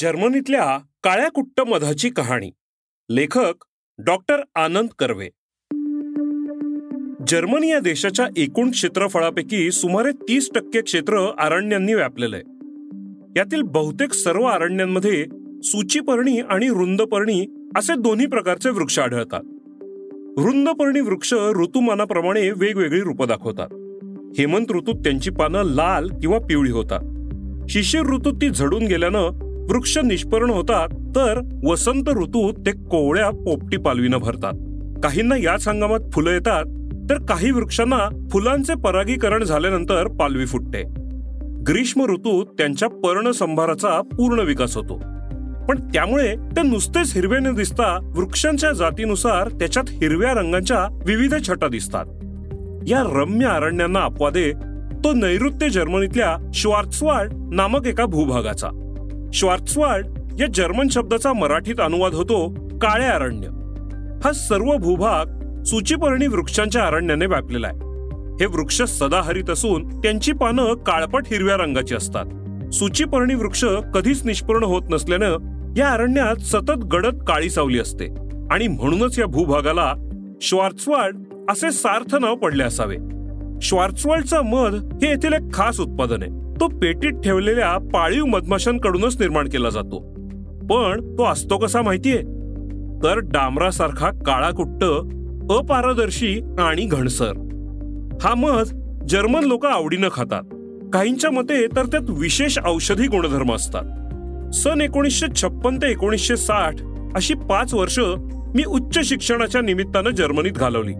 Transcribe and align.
जर्मनीतल्या 0.00 0.78
काळ्या 1.02 1.28
कुट्ट 1.28 1.60
मधाची 1.60 2.10
कहाणी. 2.10 2.50
लेखक 3.10 3.64
डॉक्टर 3.98 4.36
आनंद 4.54 4.88
कर्वे. 4.98 5.26
जर्मनी 7.28 7.70
या 7.70 7.78
देशाच्या 7.78 8.26
एकूण 8.36 8.70
क्षेत्रफळापैकी 8.70 9.72
सुमारे 9.72 10.12
तीस 10.12 10.50
टक्के 10.54 10.80
क्षेत्र 10.80 11.30
अरण्यांनी 11.38 11.94
व्यापलेलं 11.94 12.36
आहे 12.36 12.44
यातील 13.36 13.62
बहुतेक 13.62 14.12
सर्व 14.12 14.42
अरण्यांमध्ये 14.42 15.26
सूचीपर्णी 15.62 16.40
आणि 16.40 16.68
रुंदपर्णी 16.68 17.46
असे 17.76 17.94
दोन्ही 17.94 18.26
प्रकारचे 18.26 18.70
वृक्ष 18.70 18.98
आढळतात. 18.98 19.40
रुंदपर्णी 20.38 21.00
वृक्ष 21.00 21.34
ऋतुमानाप्रमाणे 21.34 22.50
वेगवेगळी 22.50 23.00
रूपं 23.00 23.26
दाखवतात. 23.28 23.68
हेमंत 24.38 24.66
ऋतूत 24.70 24.94
त्यांची 24.94 25.30
पानं 25.30 25.62
लाल 25.62 26.08
किंवा 26.20 26.38
पिवळी 26.38 26.70
होतात. 26.70 27.00
शिशिर 27.70 28.02
ऋतूत 28.02 28.32
ती 28.32 28.50
झडून 28.50 28.86
गेल्यानं 28.86 29.47
वृक्ष 29.70 29.98
निष्पर्ण 29.98 30.50
होतात 30.50 30.88
तर 30.88 31.40
वसंत 31.66 32.08
ऋतूत 32.08 32.54
ते 32.66 32.70
कोवळ्या 32.70 33.30
पोपटी 33.30 33.76
पालवीनं 33.76 34.18
भरतात. 34.18 34.52
काहींना 35.02 35.36
याच 35.36 35.68
हंगामात 35.68 35.98
फुलं 36.12 36.30
येतात 36.30 36.64
तर 37.10 37.18
काही 37.28 37.50
वृक्षांना 37.50 38.28
फुलांचे 38.30 38.74
परागीकरण 38.74 39.44
झाल्यानंतर 39.44 40.06
पालवी 40.06 40.46
फुटते. 40.46 40.82
ग्रीष्म 41.62 42.04
ऋतूत 42.04 42.46
त्यांच्या 42.46 42.88
पर्णसंभाराचा 42.88 44.00
पूर्ण 44.00 44.40
विकास 44.40 44.76
होतो. 44.76 44.94
पण 45.68 45.78
त्यामुळे 45.94 46.36
ते 46.36 46.62
नुसतेच 46.62 47.14
हिरवे 47.14 47.38
न 47.38 47.54
दिसता 47.54 48.12
वृक्षांच्या 48.16 48.72
जातीनुसार 48.72 49.48
त्याच्यात 49.48 49.84
हिरव्या 49.88 50.32
रंगांच्या 50.32 51.02
विविध 51.06 51.34
छटा 51.48 51.68
दिसतात. 51.68 52.04
या 52.86 53.02
रम्य 53.06 53.46
अरण्यांना 53.46 54.00
अपवादे 54.00 54.52
तो 55.04 55.12
नैऋत्य 55.12 55.68
जर्मनीतल्या 55.68 56.50
श्वार्ट्सवाल्ड 56.54 57.32
नामक 57.52 57.86
एका 57.86 58.06
भूभागाचा. 58.06 58.77
श्वार्ट्सवाल्ड 59.32 60.06
या 60.40 60.46
जर्मन 60.54 60.88
शब्दाचा 60.88 61.32
मराठीत 61.32 61.80
अनुवाद 61.80 62.14
होतो 62.14 62.48
काळे 62.78 63.06
अरण्य. 63.06 63.48
हा 64.24 64.32
सर्व 64.32 64.76
भूभाग 64.76 65.24
सूचीपर्णी 65.62 66.26
वृक्षांच्या 66.26 66.82
अरण्याने 66.82 67.26
व्यापलेला 67.26 67.66
आहे. 67.66 67.76
हे 68.40 68.46
वृक्ष 68.46 68.82
सदाहरित 68.82 69.50
असून 69.50 70.00
त्यांची 70.00 70.32
पानं 70.32 70.74
काळपट 70.74 71.22
हिरव्या 71.26 71.56
रंगाची 71.56 71.94
असतात. 71.94 72.24
सूचीपर्णी 72.72 73.34
वृक्ष 73.34 73.64
कधीच 73.94 74.24
निष्पूर्ण 74.24 74.64
होत 74.64 74.82
नसल्यानं 74.90 75.36
या 75.76 75.88
अरण्यात 75.88 76.36
सतत 76.36 76.84
गडद 76.84 77.22
काळी 77.22 77.50
सावली 77.50 77.78
असते 77.78 78.06
आणि 78.50 78.68
म्हणूनच 78.68 79.18
या 79.18 79.26
भूभागाला 79.26 79.94
श्वार्ट्सवाल्ड 80.40 81.16
असे 81.50 81.70
सार्थ 81.70 82.16
नाव 82.16 82.34
पडले 82.34 82.64
असावे. 82.64 82.96
श्वार्ट्सवाल्डचा 83.62 84.42
मध 84.42 84.74
हे 85.02 85.08
येथील 85.08 85.32
एक 85.32 85.54
खास 85.54 85.80
उत्पादन 85.80 86.22
आहे. 86.22 86.47
तो 86.60 86.68
पेटीत 86.68 87.12
ठेवलेल्या 87.24 87.78
पाळीव 87.78 88.24
मधमाशांकडूनच 88.24 89.20
निर्माण 89.20 89.48
केला 89.48 89.70
जातो. 89.70 89.98
पण 90.70 91.18
तो 91.18 91.24
असतो 91.24 91.58
कसा 91.58 91.82
माहितीये? 91.82 92.18
तर 93.02 93.18
डांबरासारखा 93.18 94.10
काळा 94.10 94.50
कुट्ट 94.50 94.84
अपारदर्शी 95.52 96.40
आणि 96.58 96.84
घणसर 96.84 97.32
हा 98.22 98.34
मध 98.34 98.64
जर्मन 99.08 99.44
लोक 99.44 99.66
आवडीनं 99.66 100.08
खातात. 100.12 100.42
काहींच्या 100.92 101.30
मते 101.30 101.66
तर 101.66 101.86
त्यात 101.86 102.10
विशेष 102.10 102.58
औषधी 102.66 103.06
गुणधर्म 103.06 103.54
असतात. 103.54 103.84
सन 104.54 104.80
एकोणीसशे 104.80 105.26
छप्पन 105.36 105.76
ते 105.76 105.90
एकोणीसशे 105.90 106.36
साठ 106.36 106.74
अशी 107.14 107.34
पाच 107.34 107.74
वर्ष 107.74 107.98
मी 108.54 108.64
उच्च 108.64 109.08
शिक्षणाच्या 109.08 109.60
निमित्तानं 109.60 110.10
जर्मनीत 110.10 110.52
घालवली. 110.52 110.92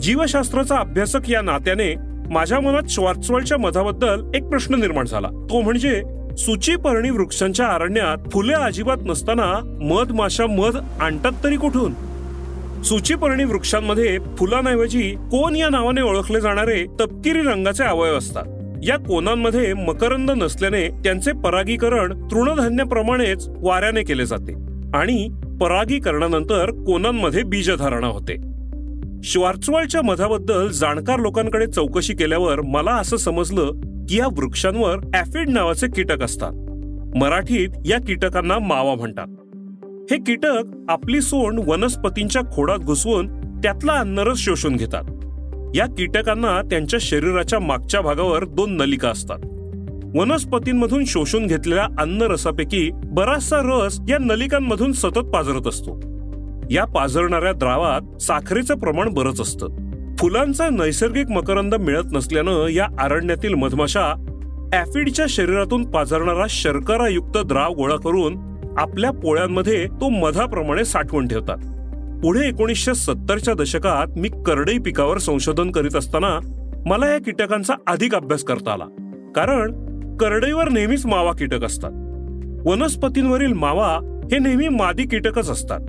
जीवशास्त्राचा 0.00 0.76
अभ्यासक 0.76 1.30
या 1.30 1.40
नात्याने 1.40 1.94
माझ्या 2.32 2.60
मनात 2.60 2.82
श्वार्ट्सवालच्या 2.88 3.58
मधाबद्दल 3.58 4.22
एक 4.34 4.44
प्रश्न 4.44 4.74
निर्माण 4.74 5.04
झाला. 5.04 5.28
तो 5.28 5.60
म्हणजे 5.60 6.02
सुचीपर्णी 6.38 7.10
वृक्षांच्या 7.10 7.66
अरण्यात 7.66 8.30
फुले 8.30 8.52
अजिबात 8.52 8.96
नसताना 9.06 9.78
मध 9.82 10.12
माशा 10.12 10.46
मध 10.46 10.76
आणतात 11.00 11.32
तरी 11.44 11.56
कुठून? 11.56 11.92
सुचीपर्णी 12.82 13.44
वृक्षांमध्ये 13.44 14.18
फुलांऐवजी 14.38 15.02
कोण 15.02 15.56
या 15.56 15.68
नावाने 15.68 16.02
ओळखले 16.02 16.40
जाणारे 16.40 16.84
तपकिरी 17.00 17.38
रंगाचे 17.38 17.84
अवयव 17.84 18.16
असतात. 18.16 18.44
या 18.82 18.96
कोणांमध्ये 18.96 19.74
मकरंद 19.74 20.30
नसल्याने 20.30 20.88
त्यांचे 20.88 21.32
परागीकरण 21.32 22.28
तृणधान्याप्रमाणेच 22.30 23.48
वाऱ्याने 23.48 24.02
केले 24.02 24.26
जाते 24.26 24.54
आणि 24.94 25.28
परागीकरणानंतर 25.60 26.70
कोणांमध्ये 26.70 27.42
बीजधारणा 27.42 28.06
होते. 28.06 28.51
श्वार्चवालच्या 29.24 30.02
मधाबद्दल 30.02 30.68
जाणकार 30.68 31.18
लोकांकडे 31.18 31.66
चौकशी 31.66 32.14
केल्यावर 32.14 32.60
मला 32.60 32.90
असं 32.90 33.16
समजलं 33.16 33.72
की 34.08 34.18
या 34.18 34.26
वृक्षांवर 34.26 34.98
ऍफिड 35.14 35.48
नावाचे 35.48 35.86
कीटक 35.86 36.22
असतात. 36.22 36.52
मराठीत 37.16 37.68
या 37.86 37.98
कीटकांना 38.00 38.58
मावा 38.58 38.94
म्हणतात. 38.94 39.26
हे 40.12 40.16
कीटक 40.16 40.62
आपली 40.88 41.20
सोंड 41.20 41.60
वनस्पतींच्या 41.66 42.42
खोडात 42.54 42.78
घुसवून 42.78 43.26
त्यातला 43.60 43.92
अन्नरस 43.92 44.38
शोषून 44.38 44.76
घेतात. 44.76 45.04
या 45.76 45.86
कीटकांना 45.86 46.62
त्यांच्या 46.62 46.98
शरीराच्या 47.02 47.60
मागच्या 47.60 48.00
भागावर 48.00 48.44
दोन 48.44 48.76
नलिका 48.76 49.08
असतात. 49.08 49.38
वनस्पतींमधून 50.16 51.04
शोषून 51.04 51.46
घेतलेल्या 51.46 51.84
अन्नरसापैकी 51.84 52.90
बराचसा 52.94 53.56
रस 53.64 54.00
या 54.08 54.18
नलिकांमधून 54.18 54.92
सतत 54.92 55.18
पाजरत 55.18 55.66
असतो. 55.66 56.11
या 56.72 56.84
पाझरणाऱ्या 56.84 57.52
द्रावात 57.52 58.22
साखरेचं 58.22 58.78
प्रमाण 58.78 59.08
बरंच 59.08 59.40
असतं. 59.40 59.68
फुलांचा 60.18 60.68
नैसर्गिक 60.70 61.30
मकरंद 61.30 61.74
मिळत 61.74 62.04
नसल्यानं 62.12 62.66
या 62.68 62.86
अरण्यातील 63.00 63.54
मधमाशा 63.54 64.26
ऍफिडच्या 64.74 65.26
शरीरातून 65.28 65.90
पाझरणारा 65.90 66.46
शर्करायुक्त 66.48 67.38
द्राव 67.38 67.72
गोळा 67.72 67.96
करून 67.96 68.38
आपल्या 68.78 69.10
पोळ्यांमध्ये 69.10 69.86
तो 69.86 70.08
मधाप्रमाणे 70.08 70.84
साठवून 70.84 71.28
ठेवतात. 71.28 71.56
पुढे 72.22 72.48
एकोणीसशे 72.48 72.94
सत्तरच्या 72.94 73.54
दशकात 73.54 74.18
मी 74.18 74.28
करडई 74.28 74.78
पिकावर 74.78 75.18
संशोधन 75.18 75.70
करीत 75.70 75.96
असताना 75.96 76.38
मला 76.86 77.08
या 77.08 77.18
कीटकांचा 77.18 77.74
अधिक 77.86 78.14
अभ्यास 78.14 78.42
करता 78.42 78.72
आला. 78.72 78.84
कारण 79.36 79.72
करडईवर 80.16 80.68
नेहमीच 80.68 81.06
मावा 81.06 81.32
कीटक 81.32 81.64
असतात. 81.64 81.90
वनस्पतींवरील 82.66 83.52
मावा 83.52 83.98
हे 84.32 84.38
नेहमी 84.38 84.68
मादी 84.68 85.02
कीटकच 85.02 85.50
असतात. 85.50 85.80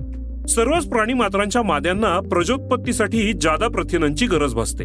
सर्वच 0.48 0.86
प्राणी 0.88 1.14
मात्रांच्या 1.14 1.62
माद्यांना 1.62 2.20
प्रजोत्पत्तीसाठी 2.20 3.32
जादा 3.32 3.68
प्रथिनांची 3.68 4.26
गरज 4.26 4.54
भासते. 4.54 4.84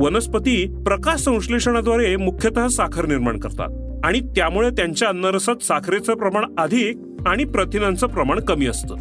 वनस्पती 0.00 0.74
प्रकाश 0.86 1.20
संश्लेषणाद्वारे 1.20 2.16
मुख्यतः 2.16 2.68
साखर 2.68 3.06
निर्माण 3.06 3.38
करतात 3.38 4.00
आणि 4.04 4.20
त्यामुळे 4.20 4.70
त्यांच्या 4.70 5.08
अन्नरसात 5.08 5.62
साखरेचं 5.62 6.14
प्रमाण 6.14 6.44
अधिक 6.58 6.96
आणि 7.26 7.44
प्रथिनांचं 7.44 8.06
प्रमाण 8.06 8.40
कमी 8.40 8.66
असतं. 8.66 8.94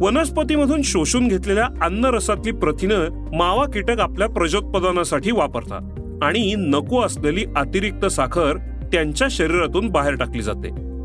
वनस्पतीमधून 0.00 0.82
शोषून 0.82 1.28
घेतलेल्या 1.28 1.64
अन्नरसातली 1.82 2.52
प्रथिनं 2.52 3.30
मावा 3.36 3.64
कीटक 3.64 4.00
आपल्या 4.00 4.28
प्रजोत्पादनासाठी 4.28 5.30
वापरतात 5.32 6.00
आणि 6.22 6.54
नको 6.58 7.00
असलेली 7.00 7.44
अतिरिक्त 7.56 8.06
साखर 8.06 8.56
त्यांच्या 8.92 9.28
शरीरातून 9.30 9.88
बाहेर 9.88 10.14
टाकली 10.14 10.42
जाते. 10.42 10.95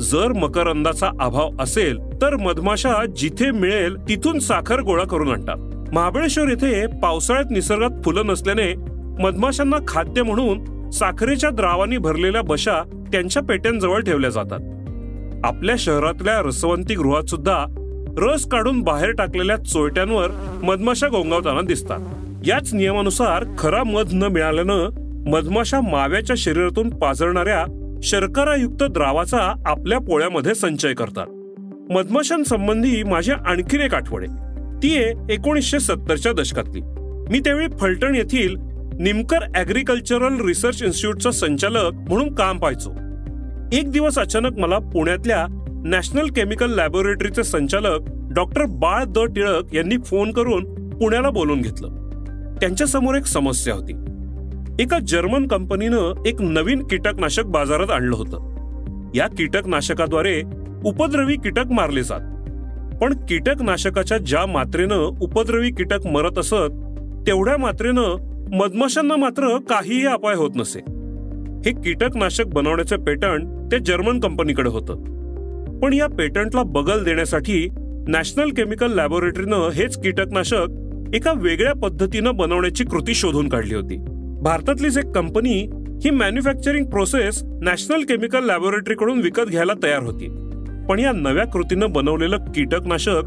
जर 0.00 0.32
मकरंदाचा 0.32 1.06
अभाव 1.20 1.50
असेल 1.60 1.98
तर 2.22 2.36
मधमाशा 2.36 3.04
जिथे 3.16 3.50
मिळेल 3.50 3.96
तिथून 4.08 4.38
साखर 4.38 4.80
गोळा 4.80 5.04
करून 5.04 5.28
आणतात. 5.28 5.56
महाबळेश्वर 5.94 6.48
येथे 6.48 6.86
पावसाळ्यात 6.86 7.50
निसर्गात 7.50 7.90
फुलं 8.04 8.26
नसल्याने 8.26 8.74
मधमाशांना 9.22 9.76
खाद्य 9.88 10.22
म्हणून 10.22 10.90
साखरेच्या 10.90 11.50
द्रावानी 11.50 11.96
भरलेल्या 11.96 12.42
बशा 12.42 12.82
त्यांच्या 13.12 13.42
पेट्यांजवळ 13.42 14.00
ठेवल्या 14.00 14.30
जातात. 14.30 14.58
आपल्या 15.44 15.74
शहरातल्या 15.78 16.40
रसवंती 16.40 16.94
गृहात 16.94 17.24
सुद्धा 17.24 17.64
रस 18.18 18.48
काढून 18.48 18.80
बाहेर 18.80 19.10
टाकलेल्या 19.10 19.56
चोयट्यांवर 19.56 20.28
मधमाशा 20.62 21.08
गोंगावताना 21.08 21.60
दिसतात. 21.60 22.00
याच 22.46 22.74
नियमानुसार 22.74 23.44
खरा 23.58 23.84
मध 23.84 24.08
न 24.12 24.22
मिळाल्यानं 24.22 24.88
मधमाशा 25.30 25.80
माव्याच्या 25.80 26.36
शरीरातून 26.38 26.90
पाझरणाऱ्या 26.90 27.75
शर्करायुक्त 28.02 28.82
द्रावाचा 28.82 29.62
आपल्या 29.66 29.98
पोळ्यामध्ये 29.98 30.54
संचय 30.54 30.92
करतात. 30.92 31.26
मधमाशांसंबंधी 31.92 33.02
माझी 33.02 33.32
आणखीन 33.32 33.80
एक 33.80 33.94
आठवण 33.94 34.24
आहे 34.24 34.44
ती 34.82 34.96
आहे 34.96 35.34
एकोणीसशे 35.34 35.80
सत्तरच्या 35.80 36.32
दशकातली. 36.32 36.80
मी 37.30 37.40
त्यावेळी 37.40 37.66
फलटण 37.80 38.14
येथील 38.14 38.56
निमकर 39.00 39.38
ॲग्रिकल्चरल 39.54 40.40
रिसर्च 40.40 40.82
इन्स्टिट्यूटचा 40.82 41.30
संचालक 41.30 41.92
म्हणून 41.92 42.34
काम 42.34 42.58
पाहायचो. 42.58 42.90
एक 43.72 43.90
दिवस 43.90 44.18
अचानक 44.18 44.58
मला 44.58 44.78
पुण्यातल्या 44.78 45.46
नॅशनल 45.84 46.26
केमिकल 46.26 46.70
लॅबोरेटरीचे 46.70 47.44
संचालक 47.44 47.98
डॉक्टर 48.34 48.64
बाळ 48.64 49.04
द 49.04 49.18
टिळक 49.18 49.74
यांनी 49.74 49.96
फोन 49.98 50.32
करून 50.32 50.64
पुण्याला 50.90 51.30
बोलून 51.30 51.60
घेतलं. 51.60 51.88
त्यांच्यासमोर 52.60 53.14
एक 53.14 53.26
समस्या 53.26 53.74
होती. 53.74 53.92
एका 54.80 54.98
जर्मन 54.98 55.46
कंपनीनं 55.46 56.22
एक 56.26 56.42
नवीन 56.42 56.86
कीटकनाशक 56.86 57.44
बाजारात 57.44 57.90
आणलं 57.90 58.16
होतं. 58.16 58.38
या 59.14 59.26
कीटकनाशकाद्वारे 59.26 60.42
उपद्रवी 60.84 61.34
कीटक 61.34 61.66
मारले 61.70 62.02
जात. 62.02 62.20
पण 62.96 63.14
कीटकनाशकाच्या 63.28 64.18
ज्या 64.18 64.46
मात्रेनं 64.46 64.94
उपद्रवी 64.96 65.70
कीटक 65.70 66.06
मरत 66.06 66.38
असत 66.38 66.72
तेवढ्या 67.26 67.56
मात्रेनं 67.56 68.16
मधमाशांना 68.52 69.16
मात्र 69.16 69.58
काहीही 69.58 70.06
अपाय 70.06 70.34
होत 70.34 70.50
नसे. 70.56 70.78
हे 71.66 71.70
कीटकनाशक 71.70 72.44
बनवण्याचं 72.44 72.96
पेटंट 72.96 73.72
ते 73.72 73.78
जर्मन 73.78 74.20
कंपनीकडे 74.20 74.68
होतं. 74.68 74.94
पण 75.78 75.92
या 75.92 76.06
पेटंटला 76.06 76.62
बगल 76.62 77.04
देण्यासाठी 77.04 77.68
नॅशनल 78.08 78.50
केमिकल 78.50 78.92
लॅबोरेटरीनं 78.92 79.70
हेच 79.70 80.02
कीटकनाशक 80.02 80.66
एका 81.14 81.32
वेगळ्या 81.36 81.74
पद्धतीनं 81.74 82.36
बनवण्याची 82.36 82.84
कृती 82.84 83.14
शोधून 83.14 83.48
काढली 83.48 83.74
होती. 83.74 84.15
भारतातलीच 84.46 84.98
एक 84.98 85.10
कंपनी 85.10 85.70
ही 86.04 86.10
मॅन्युफॅक्चरिंग 86.10 86.84
प्रोसेस 86.84 87.44
नॅशनल 87.62 88.02
केमिकल 88.02 88.44
लॅबोरेटरीकडून 88.44 89.20
विकत 89.20 89.42
घ्यायला 89.50 89.72
तयार 89.82 90.02
होती. 90.02 90.28
पण 90.88 90.98
या 90.98 91.12
नव्या 91.12 91.46
कृतीनं 91.46 91.92
बनवलेलं 91.92 92.36
कीटकनाशक 92.36 93.22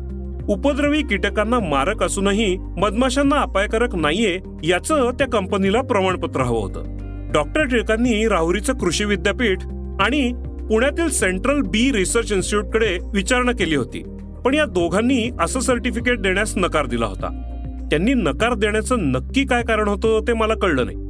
उपद्रवी 0.50 1.02
कीटकांना 1.02 1.60
मारक 1.60 2.04
असूनही 2.04 2.58
मधमाशांना 2.58 3.36
अपायकारक 3.36 3.96
नाहीये 3.96 4.40
याचं 4.64 5.12
त्या 5.12 5.28
कंपनीला 5.28 5.82
प्रमाणपत्र 5.82 6.42
हवं 6.42 6.62
होतं. 6.62 6.98
डॉक्टर 7.34 7.64
टिळकांनी 7.64 8.28
राहुरीचं 8.28 8.74
कृषी 8.74 9.06
विद्यापीठ 9.06 9.58
आणि 10.00 10.32
पुण्यातील 10.70 11.10
सेंट्रल 11.10 11.62
बी 11.62 11.92
रिसर्च 11.92 12.32
इन्स्टिट्यूटकडे 12.32 12.98
विचारणा 13.14 13.52
केली 13.52 13.76
होती. 13.76 14.04
पण 14.46 14.54
या 14.54 14.66
दोघांनी 14.66 15.30
असं 15.42 15.60
सर्टिफिकेट 15.60 16.20
देण्यास 16.20 16.58
नकार 16.58 16.86
दिला 16.86 17.06
होता. 17.06 17.46
त्यांनी 17.92 18.14
नकार 18.14 18.54
देण्याचं 18.54 18.96
नक्की 19.00 19.46
काय 19.46 19.64
कारण 19.64 19.88
होतं 19.88 20.28
ते 20.28 20.34
मला 20.34 20.54
कळलं 20.54 20.86
नाही. 20.86 21.09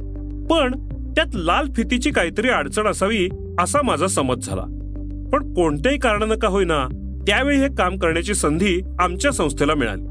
पण 0.50 0.88
त्यात 1.16 1.26
लाल 1.34 1.66
फितीची 1.76 2.10
काहीतरी 2.10 2.48
अडचण 2.48 2.86
असावी 2.86 3.28
असा 3.60 3.78
माझा 3.82 4.06
समज 4.06 4.46
झाला. 4.46 4.62
पण 5.32 5.54
कोणत्याही 5.54 5.98
कारणानं 5.98 6.38
का 6.38 6.48
होईना 6.48 6.86
त्यावेळी 7.26 7.58
हे 7.58 7.68
काम 7.78 7.98
करण्याची 7.98 8.34
संधी 8.34 8.80
आमच्या 9.00 9.30
संस्थेला 9.30 9.74
मिळाली. 9.74 10.02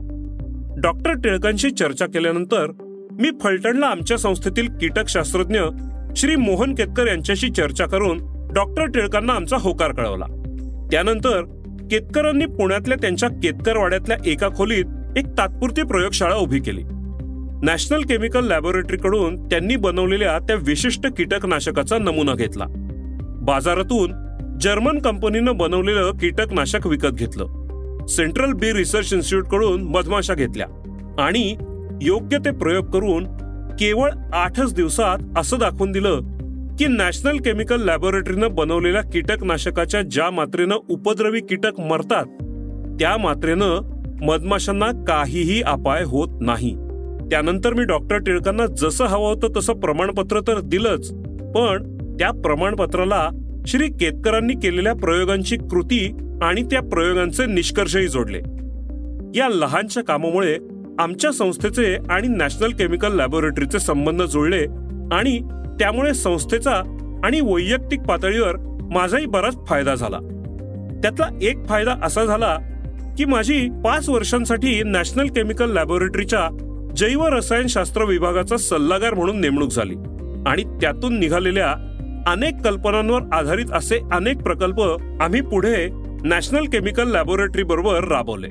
डॉक्टर 0.81 1.13
टिळकांशी 1.13 1.69
चर्चा 1.69 2.05
केल्यानंतर 2.05 2.71
मी 3.11 3.29
फलटणला 3.43 3.85
आमच्या 3.85 4.17
संस्थेतील 4.17 4.67
कीटकशास्त्रज्ञ 4.81 5.59
श्री 6.15 6.35
मोहन 6.35 6.75
केतकर 6.75 7.07
यांच्याशी 7.07 7.49
चर्चा 7.49 7.85
करून 7.85 8.17
डॉक्टर 8.53 8.85
टिळकांना 8.85 9.33
आमचा 9.33 9.57
होकार 9.59 9.91
कळवला. 9.91 10.25
त्यानंतर 10.91 11.43
केतकरांनी 11.91 12.45
पुण्यातल्या 12.45 12.97
त्यांच्या 13.01 13.29
केतकरवाड्यातल्या 13.29 14.17
एका 14.25 14.47
खोलीत 14.55 14.85
एक 15.17 15.25
तात्पुरती 15.37 15.81
प्रयोगशाळा 15.81 16.35
उभी 16.35 16.59
केली. 16.59 16.81
नॅशनल 17.63 18.01
केमिकल 18.01 18.45
लॅबोरेटरीकडून 18.45 19.47
त्यांनी 19.47 19.75
बनवलेल्या 19.75 20.39
त्या 20.39 20.55
विशिष्ट 20.55 21.07
कीटकनाशकाचा 21.17 21.97
नमुना 21.97 22.35
घेतला. 22.35 22.65
बाजारातून 23.41 24.13
जर्मन 24.61 24.99
कंपनीनं 24.99 25.57
बनवलेलं 25.57 26.11
कीटकनाशक 26.11 26.87
विकत 26.87 27.07
घेतलं. 27.07 28.05
सेंट्रल 28.09 28.53
बी 28.53 28.73
रिसर्च 28.73 29.13
इन्स्टिट्यूटकडून 29.13 29.83
मधमाशा 29.83 30.33
घेतल्या 30.33 30.67
आणि 31.19 31.55
योग्य 32.01 32.37
ते 32.37 32.51
प्रयोग 32.51 32.85
करून 32.85 33.23
केवळ 33.79 34.09
आठच 34.33 34.73
दिवसात 34.73 35.17
असं 35.37 35.59
दाखवून 35.59 35.91
दिलं 35.91 36.19
की 36.79 36.87
नॅशनल 36.87 37.37
केमिकल 37.37 37.81
लॅबोरेटरीनं 37.81 38.55
बनवलेल्या 38.55 39.01
कीटकनाशकाच्या 39.01 40.01
ज्या 40.01 40.29
मात्रेनं 40.31 40.75
उपद्रवी 40.89 41.39
कीटक 41.39 41.79
मरतात 41.79 42.25
त्या 42.99 43.17
मात्रेनं 43.17 43.79
मधमाशांना 44.21 45.05
काहीही 45.07 45.61
अपाय 45.61 46.03
होत 46.03 46.27
नाही. 46.41 46.75
त्यानंतर 47.31 47.73
मी 47.73 47.83
डॉक्टर 47.83 48.17
टिळकांना 48.17 48.65
जसं 48.65 49.05
हवं 49.05 49.33
होतं 49.33 49.47
तसं 49.57 49.73
प्रमाणपत्र 49.73 50.39
तर 50.39 50.59
दिलंच. 50.59 51.11
पण 51.55 51.97
त्या 52.19 52.31
प्रमाणपत्राला 52.31 53.29
श्री 53.67 53.87
केतकरांनी 53.87 54.53
केलेल्या 54.53 54.93
प्रयोगांची 54.93 55.55
कृती 55.57 56.17
आणि 56.41 56.63
त्या 56.63 56.81
प्रयोगांचे 56.81 57.45
निष्कर्षही 57.45 58.07
जोडले. 58.07 58.37
या 59.39 59.49
लहानशा 59.49 60.01
कामामुळे 60.01 60.57
आमच्या 60.99 61.31
संस्थेचे 61.31 61.95
आणि 62.09 62.27
नॅशनल 62.27 62.71
केमिकल 62.71 63.15
लॅबोरेटरीचे 63.15 63.79
संबंध 63.79 64.21
जुळले 64.21 64.65
आणि 65.11 65.39
त्यामुळे 65.79 66.13
संस्थेचा 66.13 66.71
आणि 67.23 67.39
वैयक्तिक 67.41 68.01
पातळीवर 68.01 68.55
माझाही 68.93 69.25
बराच 69.25 69.57
फायदा 69.67 69.95
झाला. 69.95 70.19
त्यातला 71.03 71.27
एक 71.41 71.65
फायदा 71.65 71.95
असा 72.03 72.25
झाला 72.25 72.57
की 73.17 73.25
माझी 73.25 73.69
पाच 73.85 74.09
वर्षांसाठी 74.09 74.83
नॅशनल 74.83 75.27
केमिकल 75.27 75.71
लॅबोरेटरीच्या 75.71 76.68
जैव 76.95 77.25
रसायनशास्त्र 77.25 78.03
विभागाचा 78.03 78.57
सल्लागार 78.57 79.13
म्हणून 79.13 79.41
नेमणूक 79.41 79.69
झाली. 79.71 79.95
आणि 80.45 80.63
त्यातून 80.63 81.19
निघालेल्या 81.19 81.71
अनेक 82.27 82.61
कल्पनांवर 82.63 83.21
आधारित 83.33 83.65
असे 83.73 83.99
अनेक 84.11 84.37
प्रकल्प 84.37 84.81
आम्ही 85.21 85.41
पुढे 85.41 85.89
नॅशनल 86.23 86.65
केमिकल 86.65 87.07
लॅबोरेटरी 87.07 87.63
बरोबर 87.63 88.03
राबवले. 88.03 88.47